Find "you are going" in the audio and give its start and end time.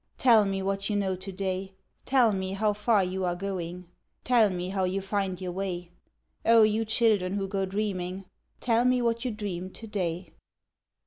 3.03-3.85